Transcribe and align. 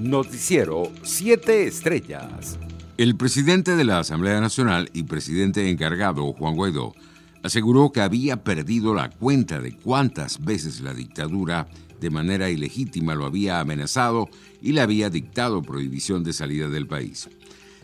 Noticiero 0.00 0.90
7 1.02 1.66
Estrellas. 1.66 2.58
El 2.96 3.16
presidente 3.16 3.76
de 3.76 3.84
la 3.84 3.98
Asamblea 3.98 4.40
Nacional 4.40 4.88
y 4.94 5.02
presidente 5.02 5.68
encargado, 5.68 6.32
Juan 6.32 6.56
Guaidó, 6.56 6.94
aseguró 7.42 7.92
que 7.92 8.00
había 8.00 8.42
perdido 8.42 8.94
la 8.94 9.10
cuenta 9.10 9.60
de 9.60 9.76
cuántas 9.76 10.42
veces 10.42 10.80
la 10.80 10.94
dictadura 10.94 11.68
de 12.00 12.08
manera 12.08 12.48
ilegítima 12.48 13.14
lo 13.14 13.26
había 13.26 13.60
amenazado 13.60 14.30
y 14.62 14.72
le 14.72 14.80
había 14.80 15.10
dictado 15.10 15.60
prohibición 15.60 16.24
de 16.24 16.32
salida 16.32 16.70
del 16.70 16.86
país. 16.86 17.28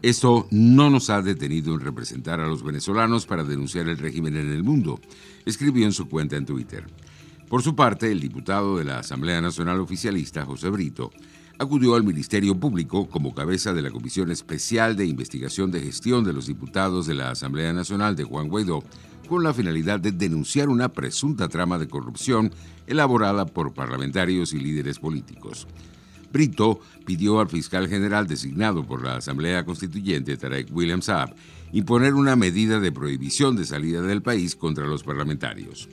Esto 0.00 0.48
no 0.50 0.88
nos 0.88 1.10
ha 1.10 1.20
detenido 1.20 1.74
en 1.74 1.80
representar 1.80 2.40
a 2.40 2.48
los 2.48 2.62
venezolanos 2.62 3.26
para 3.26 3.44
denunciar 3.44 3.86
el 3.86 3.98
régimen 3.98 4.34
en 4.34 4.50
el 4.50 4.64
mundo, 4.64 4.98
escribió 5.44 5.84
en 5.84 5.92
su 5.92 6.08
cuenta 6.08 6.38
en 6.38 6.46
Twitter. 6.46 6.86
Por 7.50 7.62
su 7.62 7.76
parte, 7.76 8.10
el 8.10 8.20
diputado 8.20 8.78
de 8.78 8.84
la 8.84 9.00
Asamblea 9.00 9.42
Nacional 9.42 9.80
Oficialista, 9.80 10.46
José 10.46 10.70
Brito, 10.70 11.10
acudió 11.58 11.96
al 11.96 12.04
Ministerio 12.04 12.54
Público 12.54 13.08
como 13.08 13.34
cabeza 13.34 13.72
de 13.72 13.82
la 13.82 13.90
Comisión 13.90 14.30
Especial 14.30 14.96
de 14.96 15.06
Investigación 15.06 15.70
de 15.70 15.80
Gestión 15.80 16.22
de 16.22 16.32
los 16.32 16.46
Diputados 16.46 17.06
de 17.06 17.14
la 17.14 17.30
Asamblea 17.30 17.72
Nacional 17.72 18.14
de 18.14 18.24
Juan 18.24 18.48
Guaidó 18.48 18.84
con 19.28 19.42
la 19.42 19.52
finalidad 19.52 20.00
de 20.00 20.12
denunciar 20.12 20.68
una 20.68 20.88
presunta 20.88 21.48
trama 21.48 21.78
de 21.78 21.88
corrupción 21.88 22.52
elaborada 22.86 23.44
por 23.44 23.74
parlamentarios 23.74 24.52
y 24.52 24.60
líderes 24.60 24.98
políticos. 24.98 25.66
Brito 26.32 26.80
pidió 27.04 27.40
al 27.40 27.48
fiscal 27.48 27.88
general 27.88 28.26
designado 28.26 28.86
por 28.86 29.02
la 29.02 29.16
Asamblea 29.16 29.64
Constituyente, 29.64 30.36
Tarek 30.36 30.68
William 30.74 31.02
Saab, 31.02 31.34
imponer 31.72 32.14
una 32.14 32.36
medida 32.36 32.80
de 32.80 32.92
prohibición 32.92 33.56
de 33.56 33.64
salida 33.64 34.00
del 34.02 34.22
país 34.22 34.54
contra 34.54 34.86
los 34.86 35.02
parlamentarios. 35.02 35.88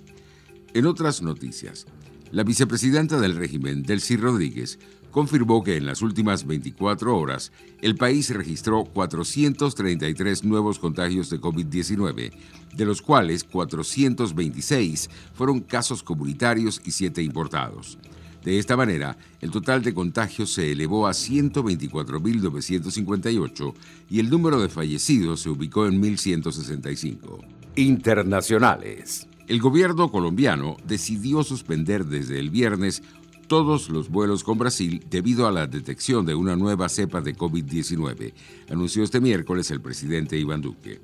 En 0.73 0.85
otras 0.85 1.21
noticias, 1.21 1.87
la 2.31 2.43
vicepresidenta 2.43 3.19
del 3.19 3.35
régimen, 3.35 3.83
Delcy 3.83 4.15
Rodríguez, 4.17 4.79
confirmó 5.11 5.63
que 5.63 5.77
en 5.77 5.85
las 5.85 6.01
últimas 6.01 6.45
24 6.45 7.17
horas 7.17 7.53
el 7.81 7.95
país 7.95 8.29
registró 8.31 8.83
433 8.83 10.43
nuevos 10.43 10.77
contagios 10.77 11.29
de 11.29 11.39
COVID-19, 11.39 12.33
de 12.75 12.85
los 12.85 13.01
cuales 13.01 13.45
426 13.45 15.09
fueron 15.33 15.61
casos 15.61 16.03
comunitarios 16.03 16.81
y 16.83 16.91
7 16.91 17.23
importados. 17.23 17.97
De 18.43 18.59
esta 18.59 18.75
manera, 18.75 19.17
el 19.41 19.51
total 19.51 19.81
de 19.81 19.93
contagios 19.93 20.51
se 20.51 20.69
elevó 20.71 21.07
a 21.07 21.11
124.958 21.11 23.73
y 24.09 24.19
el 24.19 24.29
número 24.29 24.59
de 24.61 24.67
fallecidos 24.69 25.39
se 25.39 25.49
ubicó 25.49 25.87
en 25.87 26.01
1.165. 26.01 27.39
Internacionales. 27.77 29.27
El 29.47 29.59
gobierno 29.61 30.09
colombiano 30.09 30.75
decidió 30.87 31.43
suspender 31.43 32.05
desde 32.05 32.39
el 32.39 32.49
viernes 32.49 33.03
todos 33.47 33.89
los 33.89 34.09
vuelos 34.09 34.43
con 34.43 34.57
Brasil 34.57 35.05
debido 35.07 35.45
a 35.45 35.51
la 35.51 35.67
detección 35.67 36.25
de 36.25 36.33
una 36.33 36.55
nueva 36.55 36.89
cepa 36.89 37.21
de 37.21 37.35
COVID-19, 37.35 38.33
anunció 38.71 39.03
este 39.03 39.21
miércoles 39.21 39.69
el 39.69 39.81
presidente 39.81 40.39
Iván 40.39 40.61
Duque. 40.61 40.99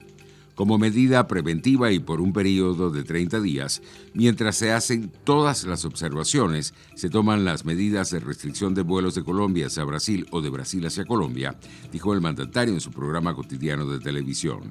Como 0.56 0.80
medida 0.80 1.28
preventiva 1.28 1.92
y 1.92 2.00
por 2.00 2.20
un 2.20 2.34
periodo 2.34 2.90
de 2.90 3.04
30 3.04 3.42
días, 3.42 3.84
mientras 4.16 4.58
se 4.58 4.72
hacen 4.72 5.12
todas 5.24 5.64
las 5.66 5.86
observaciones, 5.86 6.74
se 6.96 7.12
toman 7.12 7.46
las 7.46 7.64
medidas 7.64 8.10
de 8.10 8.22
restricción 8.22 8.74
de 8.74 8.82
vuelos 8.82 9.14
de 9.14 9.24
Colombia 9.24 9.68
hacia 9.68 9.84
Brasil 9.84 10.26
o 10.32 10.42
de 10.42 10.50
Brasil 10.50 10.84
hacia 10.88 11.06
Colombia, 11.06 11.56
dijo 11.92 12.12
el 12.14 12.22
mandatario 12.22 12.74
en 12.74 12.82
su 12.82 12.90
programa 12.90 13.36
cotidiano 13.36 13.86
de 13.86 14.00
televisión. 14.00 14.62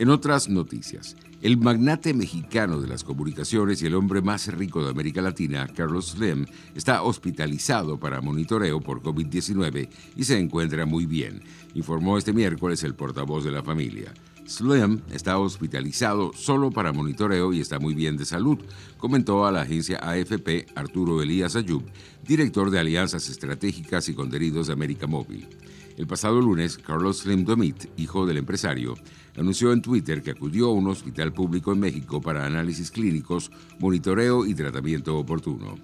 En 0.00 0.10
otras 0.10 0.48
noticias, 0.48 1.16
el 1.42 1.56
magnate 1.56 2.14
mexicano 2.14 2.80
de 2.80 2.86
las 2.86 3.02
comunicaciones 3.02 3.82
y 3.82 3.86
el 3.86 3.96
hombre 3.96 4.22
más 4.22 4.46
rico 4.46 4.84
de 4.84 4.90
América 4.90 5.20
Latina, 5.20 5.66
Carlos 5.74 6.10
Slim, 6.10 6.46
está 6.76 7.02
hospitalizado 7.02 7.98
para 7.98 8.20
monitoreo 8.20 8.80
por 8.80 9.02
COVID-19 9.02 9.88
y 10.14 10.22
se 10.22 10.38
encuentra 10.38 10.86
muy 10.86 11.06
bien, 11.06 11.42
informó 11.74 12.16
este 12.16 12.32
miércoles 12.32 12.84
el 12.84 12.94
portavoz 12.94 13.42
de 13.42 13.50
la 13.50 13.64
familia. 13.64 14.14
Slim 14.46 15.00
está 15.10 15.36
hospitalizado 15.38 16.30
solo 16.32 16.70
para 16.70 16.92
monitoreo 16.92 17.52
y 17.52 17.60
está 17.60 17.80
muy 17.80 17.94
bien 17.94 18.16
de 18.16 18.24
salud, 18.24 18.58
comentó 18.98 19.46
a 19.46 19.52
la 19.52 19.62
agencia 19.62 19.98
AFP 19.98 20.66
Arturo 20.76 21.20
Elías 21.20 21.56
Ayub, 21.56 21.82
director 22.24 22.70
de 22.70 22.78
Alianzas 22.78 23.28
Estratégicas 23.28 24.08
y 24.08 24.14
Contenidos 24.14 24.68
de 24.68 24.74
América 24.74 25.08
Móvil. 25.08 25.48
El 25.98 26.06
pasado 26.06 26.40
lunes, 26.40 26.78
Carlos 26.78 27.18
Slim 27.18 27.44
Domit, 27.44 27.86
hijo 27.96 28.24
del 28.24 28.36
empresario, 28.36 28.94
anunció 29.36 29.72
en 29.72 29.82
Twitter 29.82 30.22
que 30.22 30.30
acudió 30.30 30.68
a 30.68 30.72
un 30.72 30.86
hospital 30.86 31.32
público 31.32 31.72
en 31.72 31.80
México 31.80 32.22
para 32.22 32.46
análisis 32.46 32.92
clínicos, 32.92 33.50
monitoreo 33.80 34.46
y 34.46 34.54
tratamiento 34.54 35.18
oportuno. 35.18 35.74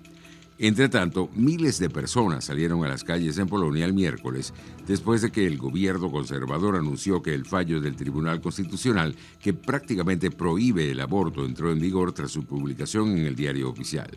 Entre 0.56 0.88
tanto, 0.88 1.30
miles 1.34 1.80
de 1.80 1.90
personas 1.90 2.44
salieron 2.44 2.84
a 2.84 2.88
las 2.88 3.02
calles 3.02 3.38
en 3.38 3.48
Polonia 3.48 3.86
el 3.86 3.92
miércoles 3.92 4.54
después 4.86 5.20
de 5.20 5.32
que 5.32 5.48
el 5.48 5.58
gobierno 5.58 6.12
conservador 6.12 6.76
anunció 6.76 7.20
que 7.20 7.34
el 7.34 7.44
fallo 7.44 7.80
del 7.80 7.96
Tribunal 7.96 8.40
Constitucional 8.40 9.16
que 9.42 9.52
prácticamente 9.52 10.30
prohíbe 10.30 10.92
el 10.92 11.00
aborto 11.00 11.44
entró 11.44 11.72
en 11.72 11.80
vigor 11.80 12.12
tras 12.12 12.30
su 12.30 12.44
publicación 12.44 13.18
en 13.18 13.26
el 13.26 13.34
diario 13.34 13.68
oficial 13.68 14.12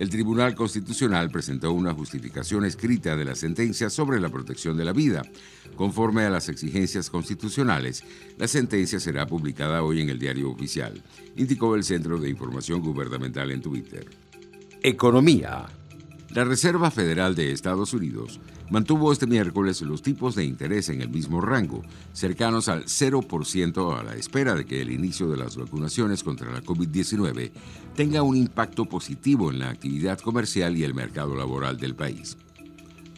el 0.00 0.08
Tribunal 0.08 0.54
Constitucional 0.54 1.30
presentó 1.30 1.72
una 1.72 1.92
justificación 1.92 2.64
escrita 2.64 3.16
de 3.16 3.26
la 3.26 3.34
sentencia 3.34 3.90
sobre 3.90 4.18
la 4.18 4.30
protección 4.30 4.78
de 4.78 4.86
la 4.86 4.94
vida. 4.94 5.20
Conforme 5.76 6.22
a 6.22 6.30
las 6.30 6.48
exigencias 6.48 7.10
constitucionales, 7.10 8.02
la 8.38 8.48
sentencia 8.48 8.98
será 8.98 9.26
publicada 9.26 9.82
hoy 9.82 10.00
en 10.00 10.08
el 10.08 10.18
diario 10.18 10.50
oficial, 10.50 11.02
indicó 11.36 11.74
el 11.74 11.84
Centro 11.84 12.18
de 12.18 12.30
Información 12.30 12.80
Gubernamental 12.80 13.50
en 13.50 13.60
Twitter. 13.60 14.06
Economía. 14.82 15.66
La 16.32 16.44
Reserva 16.44 16.92
Federal 16.92 17.34
de 17.34 17.50
Estados 17.50 17.92
Unidos 17.92 18.38
mantuvo 18.70 19.10
este 19.10 19.26
miércoles 19.26 19.82
los 19.82 20.00
tipos 20.00 20.36
de 20.36 20.44
interés 20.44 20.88
en 20.88 21.02
el 21.02 21.08
mismo 21.08 21.40
rango, 21.40 21.82
cercanos 22.12 22.68
al 22.68 22.84
0% 22.84 23.98
a 23.98 24.04
la 24.04 24.14
espera 24.14 24.54
de 24.54 24.64
que 24.64 24.80
el 24.80 24.92
inicio 24.92 25.28
de 25.28 25.36
las 25.36 25.56
vacunaciones 25.56 26.22
contra 26.22 26.52
la 26.52 26.62
COVID-19 26.62 27.50
tenga 27.96 28.22
un 28.22 28.36
impacto 28.36 28.84
positivo 28.84 29.50
en 29.50 29.58
la 29.58 29.70
actividad 29.70 30.20
comercial 30.20 30.76
y 30.76 30.84
el 30.84 30.94
mercado 30.94 31.34
laboral 31.34 31.78
del 31.78 31.96
país. 31.96 32.36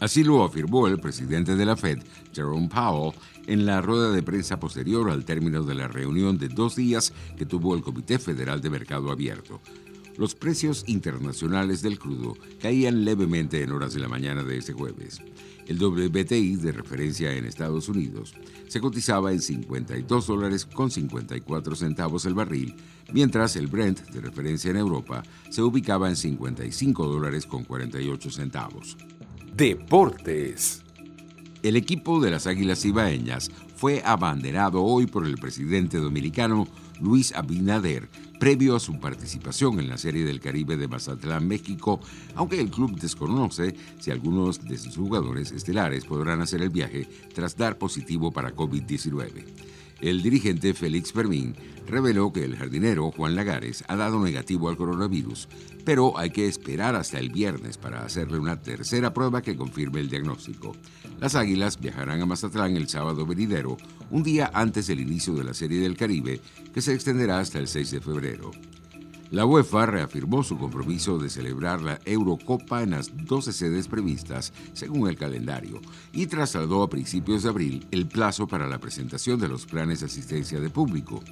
Así 0.00 0.24
lo 0.24 0.42
afirmó 0.42 0.88
el 0.88 0.98
presidente 0.98 1.54
de 1.54 1.66
la 1.66 1.76
Fed, 1.76 1.98
Jerome 2.32 2.70
Powell, 2.70 3.14
en 3.46 3.66
la 3.66 3.82
rueda 3.82 4.10
de 4.10 4.22
prensa 4.22 4.58
posterior 4.58 5.10
al 5.10 5.26
término 5.26 5.62
de 5.64 5.74
la 5.74 5.86
reunión 5.86 6.38
de 6.38 6.48
dos 6.48 6.76
días 6.76 7.12
que 7.36 7.44
tuvo 7.44 7.74
el 7.74 7.82
Comité 7.82 8.18
Federal 8.18 8.62
de 8.62 8.70
Mercado 8.70 9.12
Abierto, 9.12 9.60
los 10.16 10.34
precios 10.34 10.84
internacionales 10.86 11.82
del 11.82 11.98
crudo 11.98 12.36
caían 12.60 13.04
levemente 13.04 13.62
en 13.62 13.72
horas 13.72 13.94
de 13.94 14.00
la 14.00 14.08
mañana 14.08 14.42
de 14.42 14.58
este 14.58 14.72
jueves. 14.72 15.20
El 15.66 15.82
WTI 15.82 16.56
de 16.56 16.72
referencia 16.72 17.32
en 17.34 17.44
Estados 17.44 17.88
Unidos 17.88 18.34
se 18.68 18.80
cotizaba 18.80 19.32
en 19.32 19.40
52 19.40 20.26
dólares 20.26 20.66
con 20.66 20.90
54 20.90 21.76
centavos 21.76 22.24
el 22.26 22.34
barril, 22.34 22.74
mientras 23.12 23.56
el 23.56 23.68
Brent 23.68 24.00
de 24.10 24.20
referencia 24.20 24.70
en 24.70 24.76
Europa 24.76 25.22
se 25.50 25.62
ubicaba 25.62 26.08
en 26.08 26.16
55 26.16 27.06
dólares 27.06 27.46
con 27.46 27.64
48 27.64 28.30
centavos. 28.30 28.96
Deportes. 29.54 30.82
El 31.62 31.76
equipo 31.76 32.20
de 32.20 32.32
las 32.32 32.48
Águilas 32.48 32.84
Ibaeñas 32.84 33.50
fue 33.76 34.02
abanderado 34.04 34.82
hoy 34.82 35.06
por 35.06 35.26
el 35.26 35.36
presidente 35.36 35.98
dominicano 35.98 36.66
Luis 37.02 37.34
Abinader, 37.34 38.08
previo 38.38 38.76
a 38.76 38.80
su 38.80 38.98
participación 39.00 39.80
en 39.80 39.88
la 39.88 39.98
Serie 39.98 40.24
del 40.24 40.40
Caribe 40.40 40.76
de 40.76 40.88
Mazatlán, 40.88 41.46
México, 41.46 42.00
aunque 42.36 42.60
el 42.60 42.70
club 42.70 42.98
desconoce 42.98 43.74
si 43.98 44.10
algunos 44.10 44.64
de 44.64 44.78
sus 44.78 44.96
jugadores 44.96 45.50
estelares 45.50 46.04
podrán 46.04 46.40
hacer 46.40 46.62
el 46.62 46.70
viaje 46.70 47.08
tras 47.34 47.56
dar 47.56 47.76
positivo 47.76 48.30
para 48.30 48.54
COVID-19. 48.54 49.71
El 50.02 50.20
dirigente 50.20 50.74
Félix 50.74 51.12
Fermín 51.12 51.54
reveló 51.86 52.32
que 52.32 52.44
el 52.44 52.56
jardinero 52.56 53.12
Juan 53.12 53.36
Lagares 53.36 53.84
ha 53.86 53.94
dado 53.94 54.20
negativo 54.20 54.68
al 54.68 54.76
coronavirus, 54.76 55.48
pero 55.84 56.18
hay 56.18 56.30
que 56.30 56.48
esperar 56.48 56.96
hasta 56.96 57.20
el 57.20 57.30
viernes 57.30 57.78
para 57.78 58.04
hacerle 58.04 58.40
una 58.40 58.60
tercera 58.60 59.14
prueba 59.14 59.42
que 59.42 59.54
confirme 59.54 60.00
el 60.00 60.10
diagnóstico. 60.10 60.74
Las 61.20 61.36
Águilas 61.36 61.78
viajarán 61.78 62.20
a 62.20 62.26
Mazatlán 62.26 62.76
el 62.76 62.88
sábado 62.88 63.24
venidero, 63.26 63.76
un 64.10 64.24
día 64.24 64.50
antes 64.52 64.88
del 64.88 64.98
inicio 64.98 65.34
de 65.34 65.44
la 65.44 65.54
Serie 65.54 65.78
del 65.78 65.96
Caribe, 65.96 66.40
que 66.74 66.82
se 66.82 66.94
extenderá 66.94 67.38
hasta 67.38 67.60
el 67.60 67.68
6 67.68 67.92
de 67.92 68.00
febrero. 68.00 68.50
La 69.32 69.46
UEFA 69.46 69.86
reafirmó 69.86 70.42
su 70.42 70.58
compromiso 70.58 71.18
de 71.18 71.30
celebrar 71.30 71.80
la 71.80 71.98
Eurocopa 72.04 72.82
en 72.82 72.90
las 72.90 73.10
12 73.16 73.54
sedes 73.54 73.88
previstas 73.88 74.52
según 74.74 75.08
el 75.08 75.16
calendario 75.16 75.80
y 76.12 76.26
trasladó 76.26 76.82
a 76.82 76.90
principios 76.90 77.42
de 77.42 77.48
abril 77.48 77.86
el 77.92 78.06
plazo 78.06 78.46
para 78.46 78.66
la 78.66 78.78
presentación 78.78 79.40
de 79.40 79.48
los 79.48 79.64
planes 79.64 80.00
de 80.00 80.06
asistencia 80.06 80.60
de 80.60 80.68
público. 80.68 81.22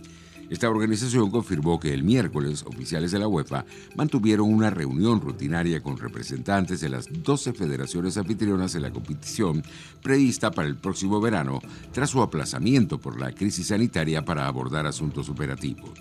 Esta 0.49 0.71
organización 0.71 1.31
confirmó 1.31 1.79
que 1.79 1.93
el 1.93 2.03
miércoles 2.03 2.65
oficiales 2.67 3.13
de 3.13 3.19
la 3.19 3.29
UEFA 3.29 3.67
mantuvieron 3.97 4.51
una 4.51 4.71
reunión 4.71 5.21
rutinaria 5.21 5.83
con 5.83 5.99
representantes 5.99 6.81
de 6.81 6.89
las 6.89 7.07
12 7.07 7.53
federaciones 7.53 8.17
anfitrionas 8.17 8.73
de 8.73 8.81
la 8.81 8.93
competición 8.93 9.63
prevista 10.03 10.51
para 10.51 10.69
el 10.69 10.77
próximo 10.77 11.21
verano 11.21 11.61
tras 11.93 12.09
su 12.09 12.23
aplazamiento 12.23 12.99
por 12.99 13.21
la 13.21 13.33
crisis 13.33 13.67
sanitaria 13.67 14.25
para 14.25 14.47
abordar 14.47 14.87
asuntos 14.87 15.29
operativos. 15.29 16.01